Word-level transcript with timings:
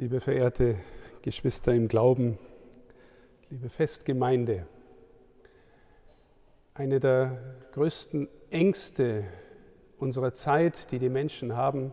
Liebe 0.00 0.20
verehrte 0.20 0.76
Geschwister 1.20 1.74
im 1.74 1.86
Glauben, 1.86 2.38
liebe 3.50 3.68
Festgemeinde, 3.68 4.66
eine 6.72 7.00
der 7.00 7.36
größten 7.72 8.26
Ängste 8.48 9.24
unserer 9.98 10.32
Zeit, 10.32 10.90
die 10.90 10.98
die 10.98 11.10
Menschen 11.10 11.54
haben, 11.54 11.92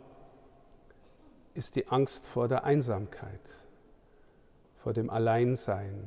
ist 1.54 1.76
die 1.76 1.90
Angst 1.90 2.26
vor 2.26 2.48
der 2.48 2.64
Einsamkeit, 2.64 3.42
vor 4.78 4.94
dem 4.94 5.10
Alleinsein. 5.10 6.02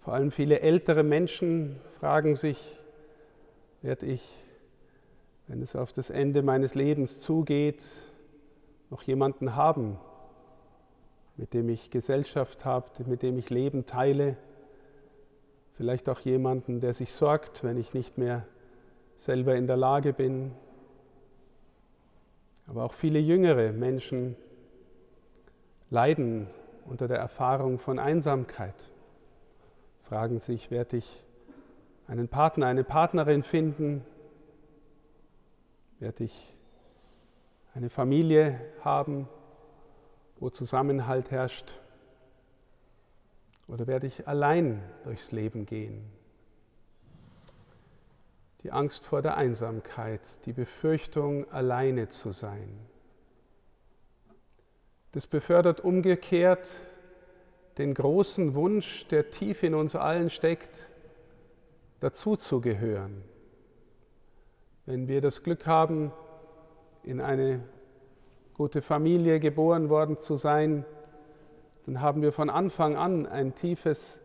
Vor 0.00 0.14
allem 0.14 0.32
viele 0.32 0.58
ältere 0.58 1.04
Menschen 1.04 1.78
fragen 2.00 2.34
sich, 2.34 2.80
werde 3.80 4.06
ich, 4.06 4.28
wenn 5.46 5.62
es 5.62 5.76
auf 5.76 5.92
das 5.92 6.10
Ende 6.10 6.42
meines 6.42 6.74
Lebens 6.74 7.20
zugeht, 7.20 7.92
noch 8.90 9.02
jemanden 9.04 9.54
haben, 9.54 10.00
mit 11.36 11.54
dem 11.54 11.68
ich 11.68 11.90
Gesellschaft 11.90 12.64
habe, 12.64 12.88
mit 13.06 13.22
dem 13.22 13.38
ich 13.38 13.50
Leben 13.50 13.86
teile. 13.86 14.36
Vielleicht 15.72 16.08
auch 16.08 16.20
jemanden, 16.20 16.80
der 16.80 16.94
sich 16.94 17.12
sorgt, 17.12 17.62
wenn 17.62 17.76
ich 17.76 17.92
nicht 17.92 18.16
mehr 18.16 18.46
selber 19.16 19.54
in 19.56 19.66
der 19.66 19.76
Lage 19.76 20.12
bin. 20.12 20.52
Aber 22.66 22.84
auch 22.84 22.94
viele 22.94 23.18
jüngere 23.18 23.72
Menschen 23.72 24.36
leiden 25.90 26.48
unter 26.86 27.08
der 27.08 27.18
Erfahrung 27.18 27.78
von 27.78 27.98
Einsamkeit, 27.98 28.74
fragen 30.02 30.38
sich, 30.38 30.70
werde 30.70 30.96
ich 30.96 31.22
einen 32.06 32.28
Partner, 32.28 32.66
eine 32.66 32.84
Partnerin 32.84 33.42
finden, 33.42 34.04
werde 35.98 36.24
ich 36.24 36.54
eine 37.74 37.90
Familie 37.90 38.60
haben, 38.82 39.28
wo 40.38 40.50
Zusammenhalt 40.50 41.30
herrscht? 41.30 41.72
Oder 43.68 43.86
werde 43.86 44.06
ich 44.06 44.28
allein 44.28 44.82
durchs 45.04 45.32
Leben 45.32 45.66
gehen? 45.66 46.04
Die 48.62 48.72
Angst 48.72 49.04
vor 49.04 49.22
der 49.22 49.36
Einsamkeit, 49.36 50.20
die 50.44 50.52
Befürchtung, 50.52 51.50
alleine 51.50 52.08
zu 52.08 52.32
sein. 52.32 52.78
Das 55.12 55.26
befördert 55.26 55.80
umgekehrt 55.80 56.74
den 57.78 57.94
großen 57.94 58.54
Wunsch, 58.54 59.06
der 59.08 59.30
tief 59.30 59.62
in 59.62 59.74
uns 59.74 59.94
allen 59.94 60.30
steckt, 60.30 60.88
dazuzugehören. 62.00 63.22
Wenn 64.86 65.08
wir 65.08 65.20
das 65.20 65.42
Glück 65.42 65.66
haben, 65.66 66.12
in 67.02 67.20
eine 67.20 67.62
gute 68.56 68.80
Familie 68.80 69.38
geboren 69.38 69.90
worden 69.90 70.18
zu 70.18 70.36
sein, 70.36 70.86
dann 71.84 72.00
haben 72.00 72.22
wir 72.22 72.32
von 72.32 72.48
Anfang 72.48 72.96
an 72.96 73.26
ein 73.26 73.54
tiefes 73.54 74.22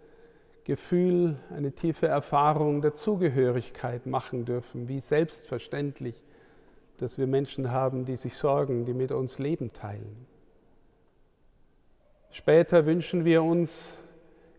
Gefühl, 0.64 1.38
eine 1.50 1.74
tiefe 1.74 2.08
Erfahrung 2.08 2.82
der 2.82 2.94
Zugehörigkeit 2.94 4.06
machen 4.06 4.46
dürfen, 4.46 4.88
wie 4.88 5.02
selbstverständlich, 5.02 6.24
dass 6.98 7.18
wir 7.18 7.28
Menschen 7.28 7.72
haben, 7.72 8.06
die 8.06 8.16
sich 8.16 8.36
sorgen, 8.36 8.86
die 8.86 8.94
mit 8.94 9.12
uns 9.12 9.38
Leben 9.38 9.74
teilen. 9.74 10.26
Später 12.30 12.86
wünschen 12.86 13.26
wir 13.26 13.44
uns, 13.44 13.98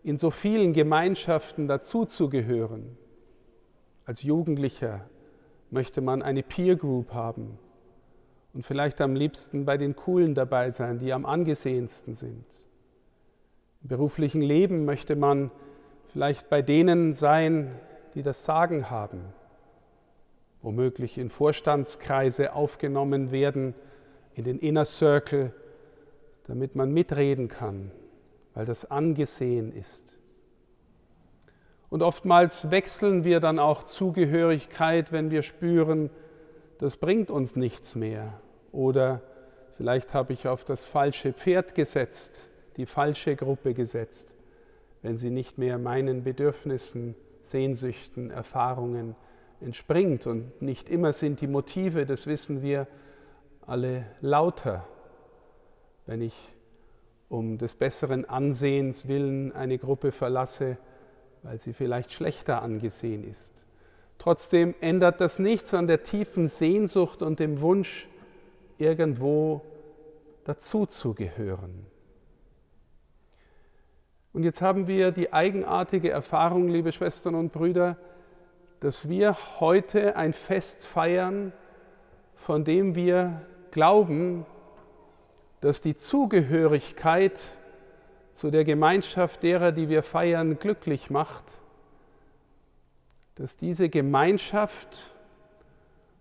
in 0.03 0.17
so 0.17 0.29
vielen 0.29 0.73
Gemeinschaften 0.73 1.67
dazuzugehören. 1.67 2.97
Als 4.05 4.21
Jugendlicher 4.21 5.09
möchte 5.71 6.01
man 6.01 6.21
eine 6.21 6.43
Peer 6.43 6.75
Group 6.75 7.13
haben, 7.13 7.57
und 8.53 8.65
vielleicht 8.65 9.01
am 9.01 9.15
liebsten 9.15 9.65
bei 9.65 9.77
den 9.77 9.95
Coolen 9.95 10.35
dabei 10.35 10.69
sein, 10.69 10.99
die 10.99 11.11
am 11.11 11.25
angesehensten 11.25 12.15
sind. 12.15 12.45
Im 13.81 13.89
beruflichen 13.89 14.41
Leben 14.41 14.85
möchte 14.85 15.15
man 15.15 15.51
vielleicht 16.11 16.49
bei 16.49 16.61
denen 16.61 17.13
sein, 17.13 17.71
die 18.13 18.21
das 18.21 18.45
Sagen 18.45 18.89
haben, 18.89 19.21
womöglich 20.61 21.17
in 21.17 21.29
Vorstandskreise 21.29 22.53
aufgenommen 22.53 23.31
werden, 23.31 23.73
in 24.35 24.43
den 24.43 24.59
Inner 24.59 24.85
Circle, 24.85 25.51
damit 26.45 26.75
man 26.75 26.91
mitreden 26.91 27.47
kann, 27.47 27.91
weil 28.53 28.65
das 28.65 28.89
angesehen 28.89 29.75
ist. 29.75 30.17
Und 31.89 32.01
oftmals 32.01 32.71
wechseln 32.71 33.23
wir 33.23 33.39
dann 33.39 33.59
auch 33.59 33.83
Zugehörigkeit, 33.83 35.11
wenn 35.11 35.31
wir 35.31 35.41
spüren, 35.41 36.09
das 36.83 36.97
bringt 36.97 37.31
uns 37.31 37.55
nichts 37.55 37.95
mehr. 37.95 38.41
Oder 38.73 39.21
vielleicht 39.77 40.13
habe 40.13 40.33
ich 40.33 40.49
auf 40.49 40.65
das 40.65 40.83
falsche 40.83 41.31
Pferd 41.31 41.75
gesetzt, 41.75 42.49
die 42.75 42.85
falsche 42.85 43.37
Gruppe 43.37 43.73
gesetzt, 43.73 44.35
wenn 45.01 45.15
sie 45.15 45.29
nicht 45.29 45.57
mehr 45.57 45.77
meinen 45.77 46.25
Bedürfnissen, 46.25 47.15
Sehnsüchten, 47.41 48.31
Erfahrungen 48.31 49.15
entspringt. 49.61 50.27
Und 50.27 50.61
nicht 50.61 50.89
immer 50.89 51.13
sind 51.13 51.39
die 51.39 51.47
Motive, 51.47 52.05
das 52.05 52.27
wissen 52.27 52.61
wir 52.61 52.85
alle, 53.65 54.05
lauter. 54.19 54.85
Wenn 56.05 56.21
ich 56.21 56.35
um 57.29 57.57
des 57.59 57.75
besseren 57.75 58.25
Ansehens 58.25 59.07
willen 59.07 59.53
eine 59.53 59.77
Gruppe 59.77 60.11
verlasse, 60.11 60.77
weil 61.43 61.61
sie 61.61 61.71
vielleicht 61.71 62.11
schlechter 62.11 62.61
angesehen 62.61 63.23
ist. 63.23 63.65
Trotzdem 64.23 64.73
ändert 64.79 65.19
das 65.19 65.37
nichts 65.37 65.73
an 65.73 65.85
der 65.85 66.01
tiefen 66.01 66.47
Sehnsucht 66.47 67.21
und 67.21 67.41
dem 67.41 67.59
Wunsch, 67.59 68.07
irgendwo 68.77 69.61
dazuzugehören. 70.45 71.85
Und 74.31 74.43
jetzt 74.43 74.61
haben 74.61 74.87
wir 74.87 75.11
die 75.11 75.33
eigenartige 75.33 76.09
Erfahrung, 76.09 76.69
liebe 76.69 76.93
Schwestern 76.93 77.35
und 77.35 77.51
Brüder, 77.51 77.97
dass 78.79 79.09
wir 79.09 79.35
heute 79.59 80.15
ein 80.15 80.31
Fest 80.31 80.85
feiern, 80.85 81.51
von 82.33 82.63
dem 82.63 82.95
wir 82.95 83.41
glauben, 83.71 84.45
dass 85.59 85.81
die 85.81 85.97
Zugehörigkeit 85.97 87.41
zu 88.31 88.51
der 88.51 88.63
Gemeinschaft 88.63 89.43
derer, 89.43 89.73
die 89.73 89.89
wir 89.89 90.01
feiern, 90.01 90.57
glücklich 90.59 91.09
macht, 91.09 91.43
dass 93.35 93.57
diese 93.57 93.89
Gemeinschaft 93.89 95.11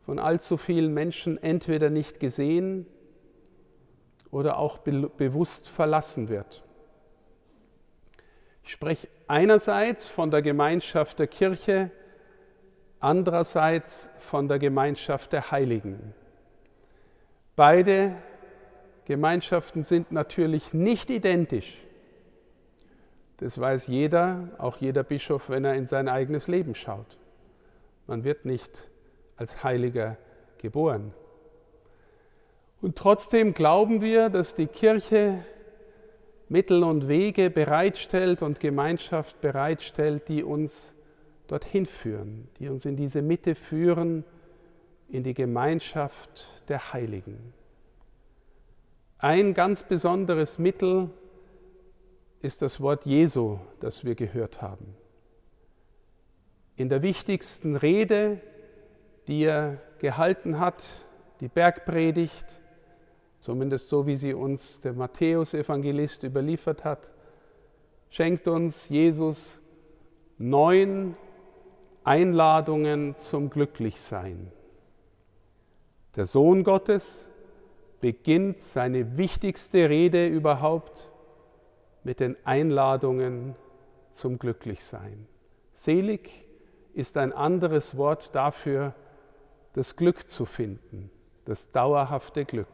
von 0.05 0.19
allzu 0.19 0.56
vielen 0.56 0.93
Menschen 0.95 1.43
entweder 1.43 1.91
nicht 1.91 2.21
gesehen 2.21 2.87
oder 4.31 4.59
auch 4.59 4.78
be 4.78 5.09
bewusst 5.09 5.69
verlassen 5.69 6.28
wird. 6.28 6.65
Ich 8.65 8.73
spreche 8.73 9.09
einerseits 9.27 10.09
von 10.09 10.31
der 10.31 10.43
Gemeinschaft 10.43 11.19
der 11.19 11.27
Kirche, 11.27 11.91
andererseits 13.00 14.11
von 14.19 14.49
der 14.49 14.59
Gemeinschaft 14.59 15.33
der 15.33 15.50
Heiligen. 15.50 16.15
Beide 17.56 18.17
Gemeinschaften 19.05 19.83
sind 19.83 20.12
natürlich 20.12 20.73
nicht 20.73 21.11
identisch. 21.11 21.79
Das 23.42 23.58
weiß 23.58 23.88
jeder, 23.88 24.50
auch 24.58 24.76
jeder 24.76 25.03
Bischof, 25.03 25.50
wenn 25.50 25.64
er 25.64 25.75
in 25.75 25.88
sein 25.88 26.06
eigenes 26.06 26.47
Leben 26.47 26.76
schaut. 26.76 27.19
Man 28.06 28.22
wird 28.22 28.44
nicht 28.44 28.70
als 29.36 29.64
Heiliger 29.64 30.16
geboren. 30.58 31.12
Und 32.81 32.97
trotzdem 32.97 33.52
glauben 33.52 34.00
wir, 34.00 34.28
dass 34.28 34.54
die 34.54 34.69
Kirche 34.69 35.44
Mittel 36.48 36.84
und 36.84 37.08
Wege 37.08 37.50
bereitstellt 37.50 38.42
und 38.42 38.60
Gemeinschaft 38.60 39.41
bereitstellt, 39.41 40.28
die 40.28 40.44
uns 40.44 40.94
dorthin 41.48 41.86
führen, 41.86 42.47
die 42.60 42.69
uns 42.69 42.84
in 42.84 42.94
diese 42.94 43.22
Mitte 43.22 43.56
führen, 43.56 44.22
in 45.08 45.25
die 45.25 45.34
Gemeinschaft 45.34 46.69
der 46.69 46.92
Heiligen. 46.92 47.52
Ein 49.19 49.52
ganz 49.52 49.82
besonderes 49.82 50.61
Mittel 50.61 51.11
ist 52.43 52.61
das 52.61 52.81
Wort 52.81 53.06
Jesu, 53.06 53.59
das 53.79 54.05
wir 54.05 54.17
gehört 54.17 54.61
haben. 54.61 54.94
In 56.75 56.89
der 56.89 57.03
wichtigsten 57.03 57.77
Rede, 57.77 58.41
die 59.29 59.44
er 59.44 59.81
gehalten 60.00 60.59
hat, 60.59 61.06
die 61.41 61.47
Bergpredigt, 61.47 62.59
zumindest 63.39 63.89
so 63.89 64.06
wie 64.06 64.17
sie 64.17 64.35
uns 64.35 64.81
der 64.81 64.93
Matthäus-Evangelist 64.93 66.25
überliefert 66.25 66.85
hat, 66.85 67.12
schenkt 68.11 68.49
uns 68.49 68.89
Jesus 68.89 69.61
neun 70.37 71.17
Einladungen 72.03 73.15
zum 73.15 73.50
Glücklichsein. 73.50 74.50
Der 76.17 76.27
Sohn 76.27 76.65
Gottes 76.65 77.31
beginnt 78.00 78.61
seine 78.61 79.17
wichtigste 79.17 79.89
Rede 79.89 80.27
überhaupt 80.27 81.12
mit 82.04 82.20
den 82.20 82.37
Einladungen 82.44 83.54
zum 84.10 84.38
Glücklichsein. 84.38 85.26
Selig 85.72 86.31
ist 86.94 87.16
ein 87.16 87.32
anderes 87.32 87.96
Wort 87.96 88.34
dafür, 88.34 88.94
das 89.72 89.96
Glück 89.96 90.28
zu 90.28 90.44
finden, 90.44 91.10
das 91.44 91.72
dauerhafte 91.72 92.44
Glück. 92.44 92.69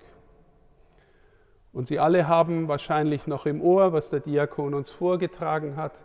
Und 1.73 1.87
Sie 1.87 1.99
alle 1.99 2.27
haben 2.27 2.67
wahrscheinlich 2.67 3.27
noch 3.27 3.47
im 3.47 3.63
Ohr, 3.63 3.93
was 3.93 4.11
der 4.11 4.21
Diakon 4.21 4.75
uns 4.75 4.91
vorgetragen 4.91 5.77
hat. 5.77 6.05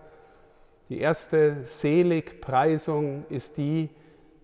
Die 0.89 0.99
erste 0.99 1.63
Seligpreisung 1.63 3.25
ist 3.29 3.57
die, 3.57 3.89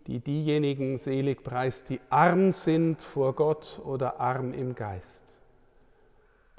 die 0.07 0.19
diejenigen 0.19 0.97
selig 0.97 1.43
preist, 1.43 1.89
die 1.89 1.99
arm 2.09 2.51
sind 2.51 3.01
vor 3.01 3.35
Gott 3.35 3.79
oder 3.83 4.19
arm 4.19 4.53
im 4.53 4.73
Geist. 4.73 5.38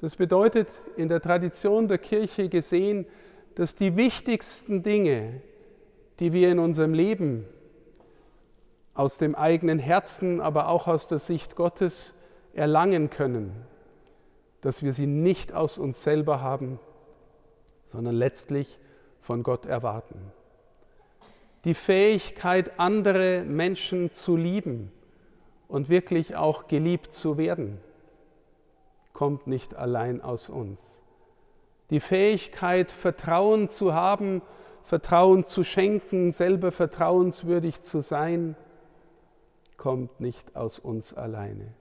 Das 0.01 0.15
bedeutet 0.15 0.81
in 0.97 1.07
der 1.07 1.21
Tradition 1.21 1.87
der 1.87 1.99
Kirche 1.99 2.49
gesehen, 2.49 3.05
dass 3.53 3.75
die 3.75 3.95
wichtigsten 3.95 4.81
Dinge, 4.81 5.41
die 6.19 6.33
wir 6.33 6.51
in 6.51 6.57
unserem 6.57 6.95
Leben 6.95 7.45
aus 8.95 9.19
dem 9.19 9.35
eigenen 9.35 9.77
Herzen, 9.77 10.41
aber 10.41 10.69
auch 10.69 10.87
aus 10.87 11.07
der 11.07 11.19
Sicht 11.19 11.55
Gottes 11.55 12.15
erlangen 12.53 13.11
können, 13.11 13.51
dass 14.61 14.81
wir 14.83 14.91
sie 14.91 15.05
nicht 15.05 15.53
aus 15.53 15.77
uns 15.77 16.03
selber 16.03 16.41
haben, 16.41 16.79
sondern 17.85 18.15
letztlich 18.15 18.79
von 19.19 19.43
Gott 19.43 19.67
erwarten. 19.67 20.19
Die 21.63 21.75
Fähigkeit, 21.75 22.79
andere 22.79 23.43
Menschen 23.43 24.11
zu 24.11 24.35
lieben 24.35 24.91
und 25.67 25.89
wirklich 25.89 26.35
auch 26.35 26.67
geliebt 26.67 27.13
zu 27.13 27.37
werden, 27.37 27.79
kommt 29.21 29.45
nicht 29.45 29.75
allein 29.75 30.19
aus 30.19 30.49
uns. 30.49 31.03
Die 31.91 31.99
Fähigkeit, 31.99 32.91
Vertrauen 32.91 33.69
zu 33.69 33.93
haben, 33.93 34.41
Vertrauen 34.81 35.43
zu 35.43 35.63
schenken, 35.63 36.31
selber 36.31 36.71
vertrauenswürdig 36.71 37.83
zu 37.83 38.01
sein, 38.01 38.55
kommt 39.77 40.21
nicht 40.21 40.55
aus 40.55 40.79
uns 40.79 41.13
alleine 41.13 41.75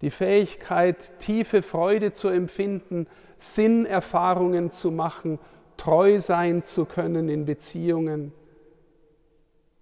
die 0.00 0.10
Fähigkeit, 0.10 1.18
tiefe 1.18 1.62
Freude 1.62 2.12
zu 2.12 2.28
empfinden, 2.28 3.06
Sinnerfahrungen 3.38 4.70
zu 4.70 4.90
machen, 4.90 5.38
treu 5.78 6.20
sein 6.20 6.62
zu 6.62 6.84
können 6.84 7.30
in 7.30 7.44
Beziehungen, 7.44 8.32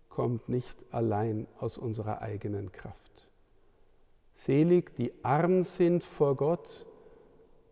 kommt 0.08 0.48
nicht 0.48 0.84
allein 0.92 1.46
aus 1.58 1.78
unserer 1.78 2.22
eigenen 2.22 2.70
Kraft. 2.70 3.11
Selig, 4.34 4.94
die 4.96 5.12
arm 5.22 5.62
sind 5.62 6.04
vor 6.04 6.36
Gott, 6.36 6.86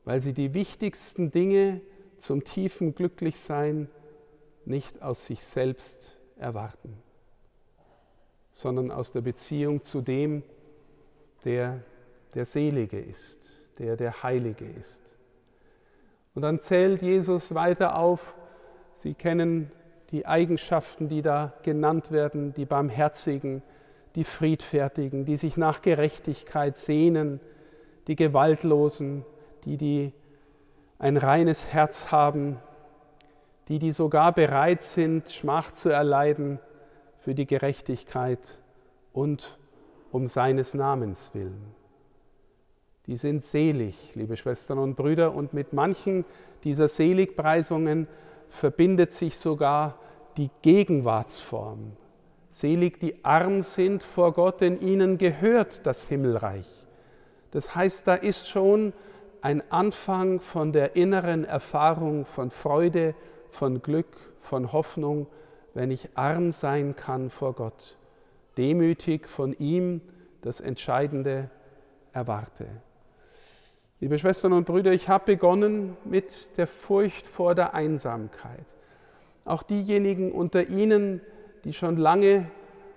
weil 0.05 0.21
sie 0.21 0.33
die 0.33 0.55
wichtigsten 0.55 1.31
Dinge 1.31 1.81
zum 2.19 2.45
tiefen 2.45 2.95
Glücklichsein 2.95 3.89
nicht 4.65 5.03
aus 5.03 5.27
sich 5.27 5.45
selbst 5.45 6.19
erwarten, 6.37 6.97
sondern 8.53 8.91
aus 8.91 9.13
der 9.13 9.23
Beziehung 9.23 9.83
zu 9.83 10.01
dem, 10.01 10.43
der 11.45 11.83
der 12.35 12.45
Selige 12.45 13.01
ist, 13.01 13.71
der 13.79 13.97
der 13.97 14.23
Heilige 14.23 14.67
ist. 14.67 15.17
Und 16.35 16.43
dann 16.43 16.61
zählt 16.61 17.03
Jesus 17.03 17.55
weiter 17.55 17.97
auf, 17.97 18.35
Sie 18.95 19.15
kennen 19.15 19.73
die 20.11 20.27
Eigenschaften, 20.27 21.09
die 21.09 21.23
da 21.23 21.55
genannt 21.63 22.11
werden, 22.11 22.53
die 22.53 22.67
Barmherzigen, 22.67 23.63
die 24.15 24.25
Friedfertigen, 24.25 25.25
die 25.25 25.37
sich 25.37 25.57
nach 25.57 25.83
Gerechtigkeit 25.83 26.77
sehnen, 26.77 27.41
die 28.07 28.17
Gewaltlosen, 28.17 29.25
die, 29.65 29.77
die 29.77 30.13
ein 30.99 31.17
reines 31.17 31.73
Herz 31.73 32.11
haben, 32.11 32.59
die, 33.69 33.79
die 33.79 33.93
sogar 33.93 34.33
bereit 34.33 34.83
sind, 34.83 35.31
Schmach 35.31 35.73
zu 35.73 35.91
erleiden 35.91 36.59
für 37.19 37.35
die 37.35 37.47
Gerechtigkeit 37.47 38.61
und 39.13 39.59
um 40.11 40.27
seines 40.27 40.75
Namens 40.75 41.31
willen 41.35 41.75
die 43.11 43.17
sind 43.17 43.43
selig, 43.43 44.15
liebe 44.15 44.37
Schwestern 44.37 44.79
und 44.79 44.95
Brüder, 44.95 45.35
und 45.35 45.53
mit 45.53 45.73
manchen 45.73 46.25
dieser 46.63 46.87
Seligpreisungen 46.87 48.07
verbindet 48.49 49.13
sich 49.13 49.37
sogar 49.37 49.99
die 50.37 50.49
Gegenwartsform. 50.63 51.97
Selig, 52.51 52.99
die 52.99 53.25
arm 53.25 53.63
sind 53.63 54.03
vor 54.03 54.33
Gott, 54.33 54.61
denn 54.61 54.79
ihnen 54.79 55.19
gehört 55.19 55.87
das 55.87 56.07
Himmelreich. 56.07 56.67
Das 57.53 57.75
heißt, 57.77 58.09
da 58.09 58.15
ist 58.15 58.49
schon 58.49 58.93
ein 59.41 59.63
Anfang 59.71 60.41
von 60.41 60.73
der 60.73 60.97
inneren 60.97 61.45
Erfahrung 61.45 62.25
von 62.25 62.51
Freude, 62.51 63.15
von 63.51 63.83
Glück, 63.83 64.17
von 64.39 64.73
Hoffnung, 64.73 65.29
wenn 65.75 65.93
ich 65.93 66.11
arm 66.17 66.51
sein 66.51 66.97
kann 66.97 67.31
vor 67.31 67.55
Gott, 67.55 67.97
demütig 68.57 69.29
von 69.29 69.53
ihm 69.53 70.01
das 70.43 70.61
Entscheidende 70.61 71.51
erwarte. 72.13 72.67
Liebe 74.01 74.19
Schwestern 74.19 74.55
und 74.55 74.67
Brüder, 74.67 74.93
ich 74.93 75.09
habe 75.09 75.33
begonnen 75.35 75.97
mit 76.05 76.57
der 76.59 76.67
Furcht 76.67 77.27
vor 77.27 77.55
der 77.55 77.75
Einsamkeit. 77.75 78.67
Auch 79.45 79.63
diejenigen 79.63 80.33
unter 80.33 80.69
Ihnen, 80.69 81.21
schon 81.73 81.97
lange 81.97 82.51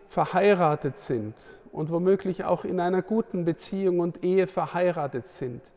verheiratet 0.07 0.97
sind 0.97 1.35
und 1.71 1.89
womöglich 1.91 2.43
auch 2.45 2.65
in 2.65 2.79
einer 2.79 3.01
guten 3.01 3.45
Beziehung 3.45 3.99
und 3.99 4.23
Ehe 4.23 4.47
verheiratet 4.47 5.27
sind, 5.27 5.73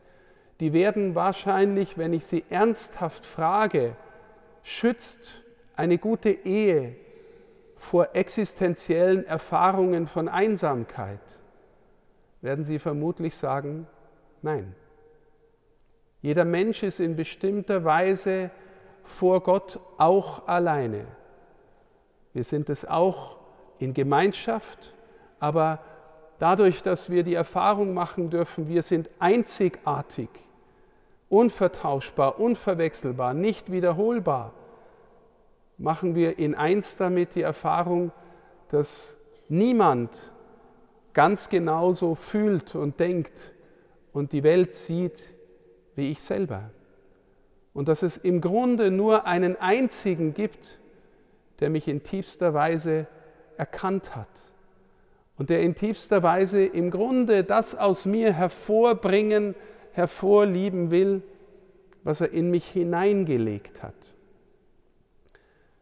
die 0.59 0.73
werden 0.73 1.15
wahrscheinlich, 1.15 1.97
wenn 1.97 2.13
ich 2.13 2.25
sie 2.25 2.43
ernsthaft 2.49 3.25
frage, 3.25 3.95
schützt 4.63 5.41
eine 5.75 5.97
gute 5.97 6.29
Ehe 6.29 6.95
vor 7.75 8.09
existenziellen 8.13 9.25
Erfahrungen 9.25 10.07
von 10.07 10.27
Einsamkeit, 10.27 11.39
werden 12.41 12.63
sie 12.63 12.79
vermutlich 12.79 13.35
sagen, 13.35 13.87
nein. 14.41 14.75
Jeder 16.21 16.45
Mensch 16.45 16.83
ist 16.83 16.99
in 16.99 17.15
bestimmter 17.15 17.83
Weise 17.83 18.49
vor 19.03 19.41
Gott 19.41 19.79
auch 19.97 20.47
alleine. 20.47 21.05
Wir 22.37 22.43
sind 22.43 22.69
es 22.69 22.85
auch 22.85 23.37
in 23.79 23.95
Gemeinschaft, 23.95 24.93
aber 25.39 25.79
dadurch, 26.37 26.83
dass 26.83 27.09
wir 27.09 27.23
die 27.23 27.33
Erfahrung 27.33 27.95
machen 27.95 28.29
dürfen, 28.29 28.67
wir 28.67 28.83
sind 28.83 29.09
einzigartig, 29.17 30.29
unvertauschbar, 31.29 32.39
unverwechselbar, 32.39 33.33
nicht 33.33 33.71
wiederholbar, 33.71 34.53
machen 35.79 36.13
wir 36.13 36.37
in 36.37 36.53
eins 36.53 36.95
damit 36.95 37.33
die 37.33 37.41
Erfahrung, 37.41 38.11
dass 38.67 39.17
niemand 39.49 40.31
ganz 41.13 41.49
genauso 41.49 42.13
fühlt 42.13 42.75
und 42.75 42.99
denkt 42.99 43.51
und 44.13 44.31
die 44.31 44.43
Welt 44.43 44.75
sieht 44.75 45.35
wie 45.95 46.11
ich 46.11 46.21
selber. 46.21 46.69
Und 47.73 47.87
dass 47.87 48.03
es 48.03 48.15
im 48.15 48.41
Grunde 48.41 48.91
nur 48.91 49.25
einen 49.25 49.55
einzigen 49.59 50.35
gibt, 50.35 50.77
der 51.59 51.69
mich 51.69 51.87
in 51.87 52.03
tiefster 52.03 52.53
Weise 52.53 53.07
erkannt 53.57 54.15
hat 54.15 54.51
und 55.37 55.49
der 55.49 55.61
in 55.61 55.75
tiefster 55.75 56.23
Weise 56.23 56.65
im 56.65 56.91
Grunde 56.91 57.43
das 57.43 57.75
aus 57.75 58.05
mir 58.05 58.33
hervorbringen, 58.33 59.55
hervorlieben 59.93 60.91
will, 60.91 61.23
was 62.03 62.21
er 62.21 62.31
in 62.31 62.51
mich 62.51 62.67
hineingelegt 62.67 63.83
hat. 63.83 64.13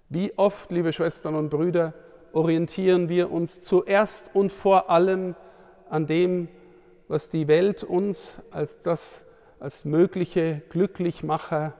Wie 0.09 0.37
oft, 0.37 0.71
liebe 0.71 0.93
Schwestern 0.93 1.35
und 1.35 1.49
Brüder, 1.49 1.93
orientieren 2.31 3.09
wir 3.09 3.31
uns 3.31 3.61
zuerst 3.61 4.35
und 4.35 4.51
vor 4.51 4.89
allem 4.89 5.35
an 5.89 6.05
dem, 6.05 6.47
was 7.07 7.29
die 7.29 7.47
Welt 7.47 7.83
uns 7.83 8.41
als 8.51 8.79
das 8.79 9.25
als 9.59 9.85
mögliche 9.85 10.61
Glücklichmacher 10.69 11.73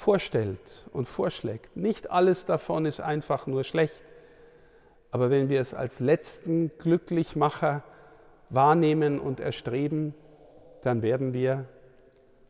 vorstellt 0.00 0.86
und 0.94 1.06
vorschlägt. 1.06 1.76
Nicht 1.76 2.10
alles 2.10 2.46
davon 2.46 2.86
ist 2.86 3.00
einfach 3.00 3.46
nur 3.46 3.64
schlecht, 3.64 4.02
aber 5.10 5.28
wenn 5.28 5.50
wir 5.50 5.60
es 5.60 5.74
als 5.74 6.00
letzten 6.00 6.70
Glücklichmacher 6.78 7.82
wahrnehmen 8.48 9.20
und 9.20 9.40
erstreben, 9.40 10.14
dann 10.82 11.02
werden 11.02 11.34
wir 11.34 11.66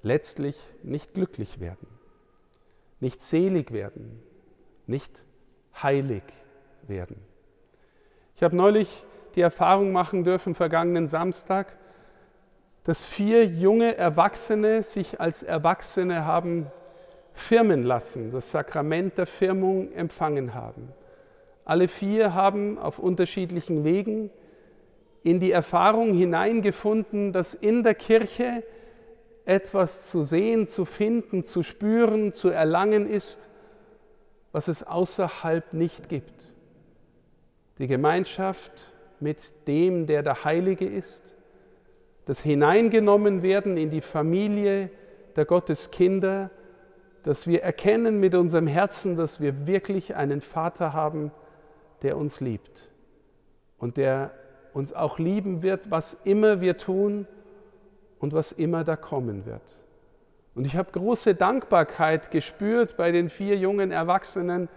letztlich 0.03 0.57
nicht 0.85 1.13
glücklich 1.15 1.59
werden, 1.59 1.89
nicht 3.01 3.21
selig 3.21 3.73
werden, 3.73 4.23
nicht 4.87 5.25
heilig 5.83 6.23
werden. 6.87 7.17
Ich 8.37 8.45
habe 8.45 8.55
neulich 8.55 9.05
die 9.35 9.41
Erfahrung 9.41 9.91
machen 9.91 10.23
dürfen, 10.23 10.55
vergangenen 10.55 11.09
Samstag, 11.09 11.77
dass 12.85 13.05
vier 13.05 13.45
junge 13.45 13.97
Erwachsene 13.97 14.85
sich 14.85 15.21
als 15.21 15.43
Erwachsene 15.43 16.25
haben 16.25 16.71
firmen 17.41 17.83
lassen, 17.83 18.33
das 18.33 18.51
Sakrament 18.51 19.19
der 19.19 19.27
Firmung 19.27 19.93
empfangen 19.93 20.55
haben. 20.55 20.93
Alle 21.65 21.89
vier 21.89 22.35
haben 22.35 22.79
auf 22.79 22.99
unterschiedlichen 22.99 23.85
Wegen 23.85 24.31
in 25.23 25.41
die 25.41 25.53
Erfahrung 25.53 26.15
hineingefunden, 26.15 27.33
dass 27.33 27.55
in 27.55 27.83
der 27.83 27.95
Kirche 27.95 28.63
etwas 29.45 30.09
zu 30.09 30.23
sehen, 30.23 30.69
zu 30.69 30.85
finden, 30.85 31.45
zu 31.45 31.63
spüren, 31.63 32.33
zu 32.33 32.49
erlangen 32.49 33.09
ist, 33.09 33.49
was 34.53 34.69
es 34.69 34.83
außerhalb 34.87 35.73
nicht 35.73 36.09
gibt. 36.09 36.53
Die 37.79 37.87
Gemeinschaft 37.87 38.93
mit 39.21 39.67
dem, 39.67 40.07
der 40.07 40.23
der 40.23 40.45
Heilige 40.45 40.87
ist, 40.87 41.35
das 42.27 42.41
hineingenommen 42.41 43.43
werden 43.43 43.77
in 43.77 43.91
die 43.91 44.01
Familie 44.01 44.91
der 45.37 45.45
Gotteskinder, 45.45 46.51
dass 47.23 47.47
wir 47.47 47.63
erkennen 47.63 48.19
mit 48.21 48.35
unserem 48.35 48.67
Herzen, 48.67 49.17
dass 49.17 49.41
wir 49.41 49.67
wirklich 49.67 50.17
einen 50.17 50.41
Vater 50.41 50.93
haben, 50.93 51.31
der 52.03 52.17
uns 52.17 52.41
liebt 52.41 52.89
und 53.79 53.97
der 53.97 54.31
uns 54.73 54.93
auch 54.93 55.19
lieben 55.19 55.63
wird, 55.63 55.91
was 55.91 56.15
immer 56.25 56.61
wir 56.61 56.77
tun 56.77 57.27
und 58.19 58.33
was 58.33 58.53
immer 58.53 58.85
da 58.85 58.97
kommen 58.97 59.45
wird. 59.47 59.63
Und 60.55 60.65
ich 60.65 60.77
habe 60.77 60.93
große 60.93 61.35
Dankbarkeit 61.35 62.31
gespürt 62.31 62.97
bei 62.97 63.13
den 63.13 63.29
vier 63.29 63.57
jungen 63.57 63.93
Erwachsenen 63.93 64.69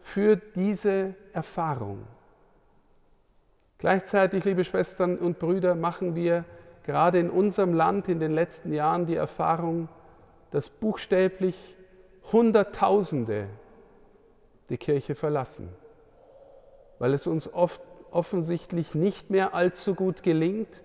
für 0.00 0.36
diese 0.36 1.14
Erfahrung. 1.32 2.04
Gleichzeitig, 3.78 4.44
liebe 4.44 4.64
Schwestern 4.64 5.18
und 5.18 5.38
Brüder, 5.38 5.74
machen 5.74 6.14
wir 6.14 6.44
gerade 6.84 7.18
in 7.18 7.30
unserem 7.30 7.74
Land 7.74 8.08
in 8.08 8.20
den 8.20 8.32
letzten 8.32 8.72
Jahren 8.72 9.06
die 9.06 9.16
Erfahrung, 9.16 9.88
dass 10.50 10.68
buchstäblich 10.68 11.76
Hunderttausende 12.32 13.48
die 14.70 14.78
Kirche 14.78 15.14
verlassen, 15.14 15.68
weil 16.98 17.12
es 17.14 17.26
uns 17.26 17.52
oft 17.52 17.80
offensichtlich 18.12 18.94
nicht 18.94 19.30
mehr 19.30 19.54
allzu 19.54 19.94
gut 19.94 20.22
gelingt, 20.22 20.82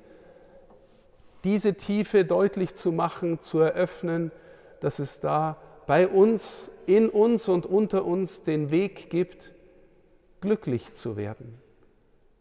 diese 1.43 1.75
Tiefe 1.75 2.25
deutlich 2.25 2.75
zu 2.75 2.91
machen, 2.91 3.39
zu 3.39 3.59
eröffnen, 3.59 4.31
dass 4.79 4.99
es 4.99 5.19
da 5.19 5.57
bei 5.85 6.07
uns, 6.07 6.71
in 6.85 7.09
uns 7.09 7.47
und 7.47 7.65
unter 7.65 8.05
uns 8.05 8.43
den 8.43 8.71
Weg 8.71 9.09
gibt, 9.09 9.53
glücklich 10.41 10.93
zu 10.93 11.17
werden, 11.17 11.57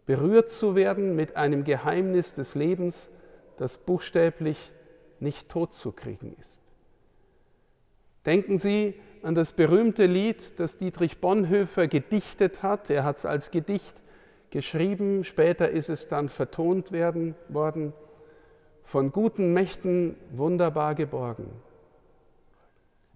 berührt 0.06 0.50
zu 0.50 0.74
werden 0.74 1.16
mit 1.16 1.36
einem 1.36 1.64
Geheimnis 1.64 2.34
des 2.34 2.54
Lebens, 2.54 3.10
das 3.56 3.78
buchstäblich 3.78 4.72
nicht 5.20 5.48
tot 5.48 5.72
zu 5.72 5.92
kriegen 5.92 6.36
ist. 6.38 6.62
Denken 8.26 8.58
Sie 8.58 8.94
an 9.22 9.34
das 9.34 9.52
berühmte 9.52 10.06
Lied, 10.06 10.58
das 10.60 10.78
Dietrich 10.78 11.20
Bonhoeffer 11.20 11.86
gedichtet 11.86 12.62
hat. 12.62 12.90
Er 12.90 13.04
hat 13.04 13.18
es 13.18 13.26
als 13.26 13.50
Gedicht 13.50 14.02
geschrieben, 14.50 15.24
später 15.24 15.70
ist 15.70 15.88
es 15.88 16.08
dann 16.08 16.28
vertont 16.28 16.92
werden, 16.92 17.34
worden, 17.48 17.92
von 18.82 19.10
guten 19.10 19.52
Mächten 19.52 20.16
wunderbar 20.30 20.94
geborgen. 20.94 21.48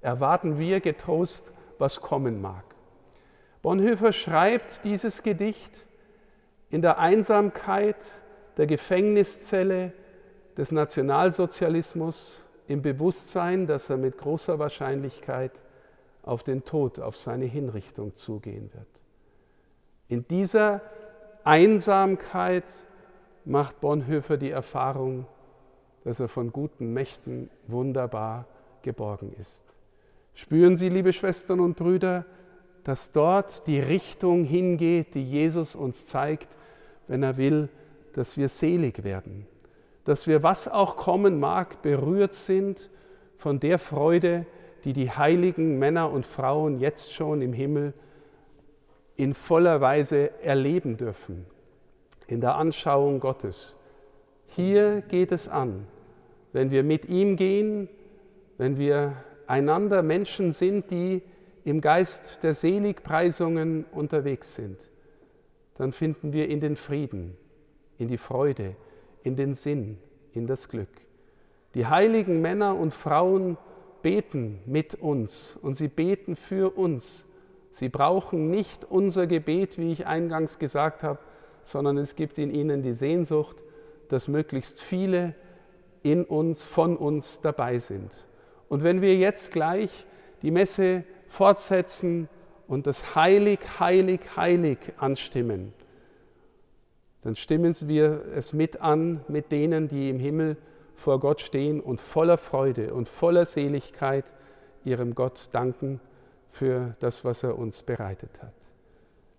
Erwarten 0.00 0.58
wir 0.58 0.80
getrost, 0.80 1.52
was 1.78 2.00
kommen 2.00 2.40
mag. 2.40 2.64
Bonhoeffer 3.62 4.12
schreibt 4.12 4.84
dieses 4.84 5.22
Gedicht 5.22 5.86
in 6.70 6.82
der 6.82 6.98
Einsamkeit 6.98 7.96
der 8.56 8.66
Gefängniszelle 8.66 9.92
des 10.56 10.72
Nationalsozialismus 10.72 12.42
im 12.70 12.82
Bewusstsein, 12.82 13.66
dass 13.66 13.90
er 13.90 13.96
mit 13.96 14.16
großer 14.16 14.60
Wahrscheinlichkeit 14.60 15.50
auf 16.22 16.44
den 16.44 16.64
Tod, 16.64 17.00
auf 17.00 17.16
seine 17.16 17.46
Hinrichtung 17.46 18.14
zugehen 18.14 18.70
wird. 18.72 18.86
In 20.06 20.24
dieser 20.28 20.80
Einsamkeit 21.42 22.64
macht 23.44 23.80
Bonhoeffer 23.80 24.36
die 24.36 24.50
Erfahrung, 24.50 25.26
dass 26.04 26.20
er 26.20 26.28
von 26.28 26.52
guten 26.52 26.92
Mächten 26.92 27.50
wunderbar 27.66 28.46
geborgen 28.82 29.34
ist. 29.40 29.64
Spüren 30.34 30.76
Sie, 30.76 30.90
liebe 30.90 31.12
Schwestern 31.12 31.58
und 31.58 31.76
Brüder, 31.76 32.24
dass 32.84 33.10
dort 33.10 33.66
die 33.66 33.80
Richtung 33.80 34.44
hingeht, 34.44 35.14
die 35.14 35.24
Jesus 35.24 35.74
uns 35.74 36.06
zeigt, 36.06 36.56
wenn 37.08 37.24
er 37.24 37.36
will, 37.36 37.68
dass 38.12 38.36
wir 38.36 38.48
selig 38.48 39.02
werden, 39.02 39.48
dass 40.04 40.26
wir, 40.26 40.42
was 40.42 40.68
auch 40.68 40.96
kommen 40.96 41.40
mag, 41.40 41.82
berührt 41.82 42.34
sind 42.34 42.90
von 43.36 43.60
der 43.60 43.78
Freude, 43.78 44.46
die 44.84 44.92
die 44.92 45.10
heiligen 45.10 45.78
Männer 45.78 46.10
und 46.10 46.24
Frauen 46.24 46.78
jetzt 46.78 47.12
schon 47.12 47.42
im 47.42 47.52
Himmel 47.52 47.92
in 49.16 49.34
voller 49.34 49.80
Weise 49.80 50.30
erleben 50.42 50.96
dürfen, 50.96 51.44
in 52.26 52.40
der 52.40 52.56
Anschauung 52.56 53.20
Gottes. 53.20 53.76
Hier 54.46 55.02
geht 55.02 55.32
es 55.32 55.48
an, 55.48 55.86
wenn 56.52 56.70
wir 56.70 56.82
mit 56.82 57.08
ihm 57.08 57.36
gehen, 57.36 57.88
wenn 58.56 58.78
wir 58.78 59.14
einander 59.46 60.02
Menschen 60.02 60.52
sind, 60.52 60.90
die 60.90 61.22
im 61.64 61.80
Geist 61.80 62.42
der 62.42 62.54
Seligpreisungen 62.54 63.84
unterwegs 63.92 64.54
sind, 64.54 64.90
dann 65.76 65.92
finden 65.92 66.32
wir 66.32 66.48
in 66.48 66.60
den 66.60 66.76
Frieden, 66.76 67.36
in 67.98 68.08
die 68.08 68.18
Freude, 68.18 68.74
in 69.22 69.36
den 69.36 69.54
Sinn, 69.54 69.98
in 70.32 70.46
das 70.46 70.68
Glück. 70.68 70.88
Die 71.74 71.86
heiligen 71.86 72.40
Männer 72.40 72.76
und 72.76 72.92
Frauen 72.92 73.56
beten 74.02 74.60
mit 74.66 74.94
uns 74.94 75.58
und 75.60 75.74
sie 75.74 75.88
beten 75.88 76.36
für 76.36 76.76
uns. 76.76 77.24
Sie 77.70 77.88
brauchen 77.88 78.50
nicht 78.50 78.84
unser 78.84 79.26
Gebet, 79.26 79.78
wie 79.78 79.92
ich 79.92 80.06
eingangs 80.06 80.58
gesagt 80.58 81.02
habe, 81.02 81.18
sondern 81.62 81.98
es 81.98 82.16
gibt 82.16 82.38
in 82.38 82.52
ihnen 82.52 82.82
die 82.82 82.94
Sehnsucht, 82.94 83.56
dass 84.08 84.26
möglichst 84.26 84.80
viele 84.80 85.34
in 86.02 86.24
uns, 86.24 86.64
von 86.64 86.96
uns 86.96 87.40
dabei 87.40 87.78
sind. 87.78 88.26
Und 88.68 88.82
wenn 88.82 89.02
wir 89.02 89.16
jetzt 89.16 89.52
gleich 89.52 89.90
die 90.42 90.50
Messe 90.50 91.04
fortsetzen 91.28 92.28
und 92.66 92.86
das 92.86 93.14
Heilig, 93.14 93.60
Heilig, 93.78 94.20
Heilig 94.36 94.78
anstimmen, 94.96 95.72
dann 97.22 97.36
stimmen 97.36 97.74
wir 97.86 98.24
es 98.34 98.52
mit 98.52 98.80
an 98.80 99.20
mit 99.28 99.52
denen, 99.52 99.88
die 99.88 100.08
im 100.08 100.18
Himmel 100.18 100.56
vor 100.94 101.20
Gott 101.20 101.40
stehen 101.40 101.80
und 101.80 102.00
voller 102.00 102.38
Freude 102.38 102.94
und 102.94 103.08
voller 103.08 103.44
Seligkeit 103.44 104.34
ihrem 104.84 105.14
Gott 105.14 105.48
danken 105.52 106.00
für 106.50 106.94
das, 107.00 107.24
was 107.24 107.42
er 107.42 107.58
uns 107.58 107.82
bereitet 107.82 108.42
hat. 108.42 108.52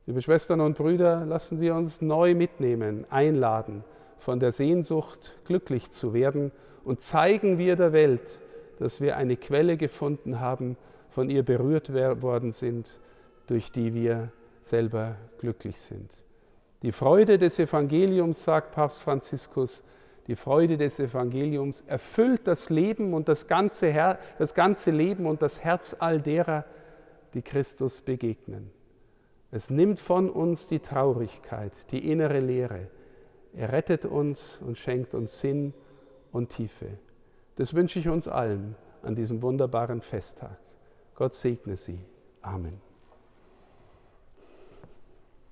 Liebe 0.05 0.21
Schwestern 0.21 0.61
und 0.61 0.77
Brüder, 0.77 1.25
lassen 1.25 1.61
wir 1.61 1.75
uns 1.75 2.01
neu 2.01 2.33
mitnehmen, 2.33 3.05
einladen, 3.09 3.83
von 4.17 4.39
der 4.39 4.51
Sehnsucht 4.51 5.38
glücklich 5.45 5.91
zu 5.91 6.13
werden 6.13 6.51
und 6.83 7.01
zeigen 7.01 7.57
wir 7.57 7.75
der 7.75 7.93
Welt, 7.93 8.41
dass 8.79 9.01
wir 9.01 9.17
eine 9.17 9.38
Quelle 9.38 9.77
gefunden 9.77 10.39
haben, 10.39 10.77
von 11.09 11.29
ihr 11.29 11.43
berührt 11.43 11.93
worden 11.93 12.51
sind, 12.51 13.00
durch 13.47 13.71
die 13.71 13.93
wir 13.93 14.31
selber 14.61 15.15
glücklich 15.39 15.79
sind. 15.79 16.23
Die 16.81 16.91
Freude 16.91 17.38
des 17.38 17.59
Evangeliums, 17.59 18.43
sagt 18.43 18.71
Papst 18.71 19.01
Franziskus, 19.01 19.83
die 20.27 20.35
Freude 20.35 20.77
des 20.77 21.00
Evangeliums 21.00 21.81
erfüllt 21.81 22.47
das 22.47 22.69
Leben 22.69 23.13
und 23.13 23.27
das 23.27 23.47
ganze, 23.47 23.88
Her 23.88 24.19
das 24.38 24.53
ganze 24.53 24.91
Leben 24.91 25.25
und 25.25 25.41
das 25.41 25.63
Herz 25.63 25.95
all 26.00 26.21
derer, 26.21 26.65
die 27.33 27.41
Christus 27.41 28.01
begegnen. 28.01 28.71
Es 29.51 29.69
nimmt 29.69 30.00
von 30.00 30.29
uns 30.29 30.67
die 30.67 30.79
Traurigkeit, 30.79 31.91
die 31.91 32.09
innere 32.09 32.39
Leere. 32.39 32.88
Er 33.53 33.73
rettet 33.73 34.05
uns 34.05 34.59
und 34.65 34.77
schenkt 34.77 35.13
uns 35.13 35.39
Sinn 35.39 35.73
und 36.31 36.50
Tiefe. 36.50 36.88
Das 37.57 37.73
wünsche 37.73 38.00
ich 38.00 38.07
uns 38.07 38.27
allen 38.27 38.75
an 39.03 39.15
diesem 39.15 39.41
wunderbaren 39.41 40.01
Festtag. 40.01 40.57
Gott 41.15 41.33
segne 41.33 41.75
Sie. 41.75 42.00
Amen. 42.41 42.90